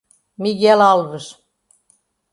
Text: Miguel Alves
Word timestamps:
Miguel 0.43 0.81
Alves 0.81 1.27